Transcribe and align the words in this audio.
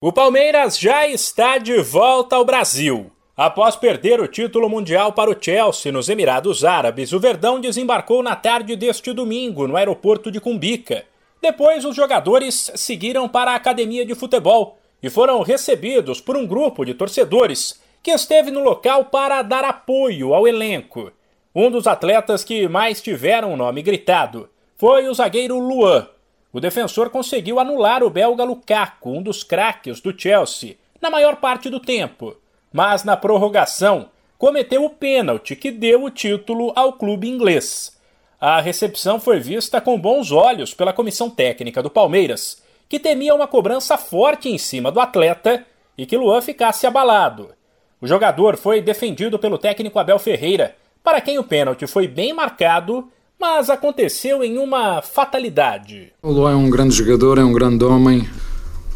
O 0.00 0.12
Palmeiras 0.12 0.78
já 0.78 1.08
está 1.08 1.58
de 1.58 1.82
volta 1.82 2.36
ao 2.36 2.44
Brasil. 2.44 3.10
Após 3.36 3.74
perder 3.74 4.20
o 4.20 4.28
título 4.28 4.68
mundial 4.68 5.12
para 5.12 5.28
o 5.28 5.36
Chelsea 5.36 5.90
nos 5.90 6.08
Emirados 6.08 6.64
Árabes, 6.64 7.12
o 7.12 7.18
Verdão 7.18 7.60
desembarcou 7.60 8.22
na 8.22 8.36
tarde 8.36 8.76
deste 8.76 9.12
domingo 9.12 9.66
no 9.66 9.76
aeroporto 9.76 10.30
de 10.30 10.38
Cumbica. 10.38 11.04
Depois, 11.42 11.84
os 11.84 11.96
jogadores 11.96 12.70
seguiram 12.76 13.28
para 13.28 13.50
a 13.50 13.56
academia 13.56 14.06
de 14.06 14.14
futebol 14.14 14.78
e 15.02 15.10
foram 15.10 15.42
recebidos 15.42 16.20
por 16.20 16.36
um 16.36 16.46
grupo 16.46 16.84
de 16.84 16.94
torcedores 16.94 17.82
que 18.00 18.12
esteve 18.12 18.52
no 18.52 18.60
local 18.60 19.06
para 19.06 19.42
dar 19.42 19.64
apoio 19.64 20.32
ao 20.32 20.46
elenco. 20.46 21.10
Um 21.52 21.72
dos 21.72 21.88
atletas 21.88 22.44
que 22.44 22.68
mais 22.68 23.02
tiveram 23.02 23.52
o 23.52 23.56
nome 23.56 23.82
gritado 23.82 24.48
foi 24.76 25.08
o 25.08 25.14
zagueiro 25.14 25.58
Luan, 25.58 26.06
o 26.52 26.60
defensor 26.60 27.10
conseguiu 27.10 27.60
anular 27.60 28.02
o 28.02 28.10
belga 28.10 28.44
Lukaku, 28.44 29.10
um 29.10 29.22
dos 29.22 29.42
craques 29.42 30.00
do 30.00 30.18
Chelsea, 30.18 30.76
na 31.00 31.10
maior 31.10 31.36
parte 31.36 31.68
do 31.68 31.78
tempo, 31.78 32.36
mas 32.72 33.04
na 33.04 33.16
prorrogação 33.16 34.08
cometeu 34.38 34.84
o 34.84 34.90
pênalti 34.90 35.54
que 35.54 35.70
deu 35.70 36.04
o 36.04 36.10
título 36.10 36.72
ao 36.74 36.92
clube 36.94 37.28
inglês. 37.28 37.96
A 38.40 38.60
recepção 38.60 39.18
foi 39.18 39.40
vista 39.40 39.80
com 39.80 39.98
bons 39.98 40.30
olhos 40.30 40.72
pela 40.72 40.92
comissão 40.92 41.28
técnica 41.28 41.82
do 41.82 41.90
Palmeiras, 41.90 42.62
que 42.88 42.98
temia 42.98 43.34
uma 43.34 43.48
cobrança 43.48 43.98
forte 43.98 44.48
em 44.48 44.56
cima 44.56 44.90
do 44.90 45.00
atleta 45.00 45.66
e 45.96 46.06
que 46.06 46.16
Luan 46.16 46.40
ficasse 46.40 46.86
abalado. 46.86 47.52
O 48.00 48.06
jogador 48.06 48.56
foi 48.56 48.80
defendido 48.80 49.38
pelo 49.38 49.58
técnico 49.58 49.98
Abel 49.98 50.18
Ferreira, 50.18 50.76
para 51.02 51.20
quem 51.20 51.38
o 51.38 51.44
pênalti 51.44 51.86
foi 51.86 52.06
bem 52.06 52.32
marcado 52.32 53.10
mas 53.38 53.70
aconteceu 53.70 54.42
em 54.42 54.58
uma 54.58 55.00
fatalidade. 55.00 56.12
O 56.22 56.30
Luan 56.30 56.52
é 56.52 56.56
um 56.56 56.68
grande 56.68 56.94
jogador, 56.94 57.38
é 57.38 57.44
um 57.44 57.52
grande 57.52 57.84
homem, 57.84 58.28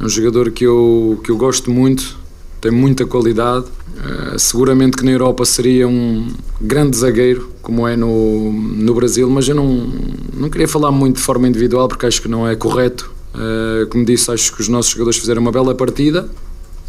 é 0.01 0.05
um 0.05 0.09
jogador 0.09 0.51
que 0.51 0.65
eu, 0.65 1.21
que 1.23 1.31
eu 1.31 1.37
gosto 1.37 1.71
muito, 1.71 2.19
tem 2.61 2.73
muita 2.73 3.07
qualidade. 3.07 3.67
Uh, 3.93 4.39
seguramente 4.39 4.97
que 4.97 5.05
na 5.05 5.11
Europa 5.11 5.45
seria 5.45 5.87
um 5.87 6.35
grande 6.61 6.97
zagueiro, 6.97 7.53
como 7.61 7.87
é 7.87 7.97
no, 7.97 8.53
no 8.53 8.95
Brasil, 8.95 9.29
mas 9.29 9.47
eu 9.49 9.55
não, 9.55 9.93
não 10.35 10.49
queria 10.49 10.67
falar 10.67 10.91
muito 10.91 11.17
de 11.17 11.23
forma 11.23 11.47
individual 11.47 11.87
porque 11.87 12.07
acho 12.07 12.21
que 12.21 12.29
não 12.29 12.49
é 12.49 12.57
correto. 12.57 13.13
Uh, 13.35 13.87
como 13.89 14.05
disse, 14.05 14.31
acho 14.31 14.55
que 14.55 14.61
os 14.61 14.69
nossos 14.69 14.93
jogadores 14.93 15.19
fizeram 15.19 15.41
uma 15.41 15.53
bela 15.53 15.75
partida 15.75 16.29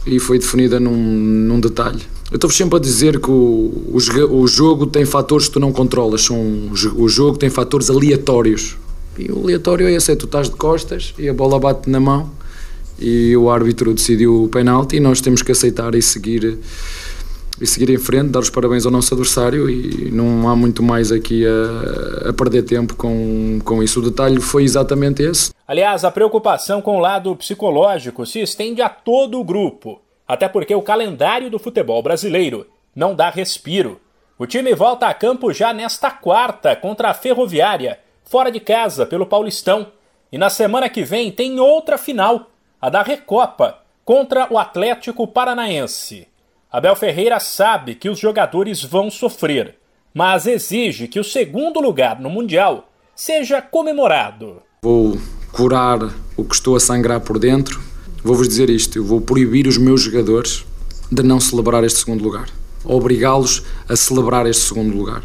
e 0.06 0.20
foi 0.20 0.40
definida 0.40 0.80
num, 0.80 0.96
num 0.96 1.60
detalhe. 1.60 2.02
Eu 2.32 2.36
estou 2.36 2.50
sempre 2.50 2.78
a 2.78 2.80
dizer 2.80 3.20
que 3.20 3.30
o, 3.30 3.94
o, 3.94 3.98
o, 4.32 4.48
jogo 4.48 4.88
tem 4.88 5.06
fatores 5.06 5.48
que 5.48 5.54
tu 5.54 5.60
não 5.60 5.72
controlas, 5.72 6.24
são, 6.24 6.72
o 6.96 7.08
jogo 7.08 7.38
tem 7.38 7.50
fatores 7.50 7.90
aleatórios. 7.90 8.76
E 9.18 9.32
o 9.32 9.44
aleatório 9.44 9.88
é 9.88 9.94
esse, 9.94 10.12
é 10.12 10.16
tu 10.16 10.26
estás 10.26 10.50
de 10.50 10.56
costas 10.56 11.14
e 11.20 11.30
a 11.30 11.34
bola 11.34 11.60
bate 11.60 11.90
na 11.90 12.00
mão 12.00 12.32
e 13.00 13.36
o 13.38 13.50
árbitro 13.50 13.94
decidiu 13.94 14.44
o 14.44 14.48
penalti 14.48 14.96
e 14.96 15.00
nós 15.00 15.22
temos 15.22 15.42
que 15.42 15.52
aceitar 15.52 15.94
e 15.94 16.02
seguir 16.02 16.58
e 17.60 17.68
seguir 17.68 17.90
em 17.90 17.98
frente, 17.98 18.32
dar 18.32 18.40
os 18.40 18.50
parabéns 18.50 18.86
ao 18.86 18.92
nosso 18.92 19.14
adversário 19.14 19.70
e 19.70 20.10
não 20.12 20.50
há 20.50 20.56
muito 20.56 20.82
mais 20.82 21.12
aqui 21.12 21.46
a, 21.46 22.30
a, 22.30 22.34
perder 22.34 22.64
tempo 22.64 22.96
com, 22.96 23.60
com 23.64 23.84
isso. 23.84 24.00
O 24.00 24.04
detalhe 24.04 24.40
foi 24.42 24.64
exatamente 24.64 25.22
esse. 25.22 25.54
Aliás, 25.68 26.04
a 26.04 26.12
preocupação 26.12 26.82
com 26.82 26.98
o 26.98 27.00
lado 27.00 27.36
psicológico 27.36 28.26
se 28.26 28.40
estende 28.40 28.82
a 28.82 28.90
todo 28.90 29.40
o 29.40 29.44
grupo, 29.44 30.02
até 30.28 30.48
porque 30.48 30.74
o 30.74 30.82
calendário 30.82 31.50
do 31.50 31.60
futebol 31.60 32.02
brasileiro 32.02 32.66
não 32.96 33.16
dá 33.16 33.30
respiro. 33.30 34.00
O 34.38 34.48
time 34.48 34.74
volta 34.74 35.08
a 35.08 35.14
campo 35.14 35.54
já 35.54 35.72
nesta 35.72 36.10
quarta 36.10 36.76
contra 36.76 37.10
a 37.10 37.14
Ferroviária, 37.14 38.00
fora 38.24 38.52
de 38.52 38.60
casa 38.60 39.06
pelo 39.06 39.26
Paulistão, 39.26 39.88
e 40.32 40.38
na 40.38 40.50
semana 40.50 40.90
que 40.90 41.04
vem 41.04 41.32
tem 41.32 41.60
outra 41.60 41.98
final, 41.98 42.50
a 42.82 42.90
da 42.90 43.04
Recopa, 43.04 43.80
contra 44.04 44.48
o 44.52 44.58
Atlético 44.58 45.28
Paranaense. 45.28 46.28
Abel 46.74 46.96
Ferreira 46.96 47.40
sabe 47.40 47.94
que 47.94 48.10
os 48.10 48.18
jogadores 48.18 48.84
vão 48.84 49.12
sofrer, 49.12 49.76
mas 50.12 50.48
exige 50.48 51.08
que 51.08 51.20
o 51.20 51.24
segundo 51.24 51.80
lugar 51.80 52.20
no 52.20 52.32
Mundial 52.32 52.90
seja 53.16 53.62
comemorado. 53.62 54.56
Vou 54.82 55.16
curar 55.52 56.00
o 56.36 56.44
que 56.44 56.56
estou 56.56 56.76
a 56.76 56.80
sangrar 56.80 57.22
por 57.22 57.38
dentro. 57.38 57.80
Vou-vos 58.24 58.48
dizer 58.48 58.72
isto: 58.72 58.98
eu 58.98 59.06
vou 59.06 59.22
proibir 59.22 59.68
os 59.68 59.78
meus 59.78 60.02
jogadores 60.02 60.66
de 61.12 61.22
não 61.22 61.40
celebrar 61.40 61.84
este 61.84 62.00
segundo 62.00 62.24
lugar. 62.24 62.50
Obrigá-los 62.84 63.62
a 63.88 63.96
celebrar 63.96 64.48
este 64.48 64.64
segundo 64.64 64.98
lugar. 64.98 65.22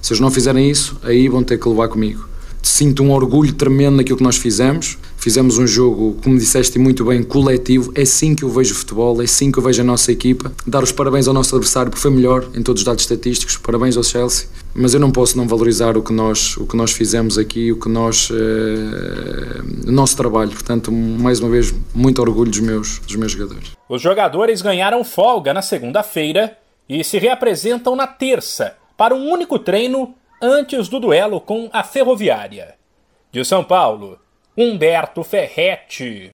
Se 0.00 0.14
eles 0.14 0.20
não 0.20 0.30
fizerem 0.30 0.70
isso, 0.70 0.98
aí 1.02 1.28
vão 1.28 1.44
ter 1.44 1.58
que 1.58 1.68
levar 1.68 1.88
comigo 1.88 2.26
sinto 2.66 3.02
um 3.02 3.12
orgulho 3.12 3.52
tremendo 3.54 3.96
naquilo 3.96 4.18
que 4.18 4.24
nós 4.24 4.36
fizemos. 4.36 4.98
Fizemos 5.16 5.58
um 5.58 5.66
jogo, 5.66 6.16
como 6.22 6.38
disseste 6.38 6.78
muito 6.78 7.04
bem, 7.04 7.22
coletivo. 7.22 7.92
É 7.94 8.02
assim 8.02 8.34
que 8.34 8.44
eu 8.44 8.48
vejo 8.48 8.72
o 8.72 8.76
futebol, 8.76 9.20
é 9.20 9.24
assim 9.24 9.50
que 9.50 9.58
eu 9.58 9.62
vejo 9.62 9.82
a 9.82 9.84
nossa 9.84 10.12
equipa. 10.12 10.52
Dar 10.66 10.82
os 10.82 10.92
parabéns 10.92 11.26
ao 11.26 11.34
nosso 11.34 11.54
adversário, 11.54 11.90
porque 11.90 12.02
foi 12.02 12.10
melhor 12.10 12.48
em 12.54 12.62
todos 12.62 12.82
os 12.82 12.86
dados 12.86 13.02
estatísticos. 13.02 13.56
Parabéns 13.56 13.96
ao 13.96 14.04
Chelsea. 14.04 14.48
Mas 14.74 14.94
eu 14.94 15.00
não 15.00 15.10
posso 15.10 15.36
não 15.36 15.48
valorizar 15.48 15.96
o 15.96 16.02
que 16.02 16.12
nós, 16.12 16.56
o 16.56 16.66
que 16.66 16.76
nós 16.76 16.92
fizemos 16.92 17.38
aqui, 17.38 17.72
o 17.72 17.80
que 17.80 17.88
nós, 17.88 18.28
eh, 18.30 19.88
o 19.88 19.92
nosso 19.92 20.16
trabalho. 20.16 20.50
Portanto, 20.50 20.92
mais 20.92 21.40
uma 21.40 21.48
vez, 21.48 21.74
muito 21.94 22.20
orgulho 22.20 22.50
dos 22.50 22.60
meus, 22.60 22.98
dos 22.98 23.16
meus 23.16 23.32
jogadores. 23.32 23.72
Os 23.88 24.02
jogadores 24.02 24.60
ganharam 24.60 25.02
folga 25.02 25.54
na 25.54 25.62
segunda-feira 25.62 26.56
e 26.88 27.02
se 27.02 27.18
reapresentam 27.18 27.96
na 27.96 28.06
terça 28.06 28.76
para 28.96 29.14
um 29.14 29.30
único 29.30 29.58
treino 29.58 30.14
antes 30.40 30.88
do 30.88 31.00
duelo 31.00 31.40
com 31.40 31.68
a 31.72 31.82
Ferroviária. 31.82 32.74
De 33.32 33.44
São 33.44 33.64
Paulo, 33.64 34.18
Humberto 34.58 35.22
Ferretti. 35.22 36.24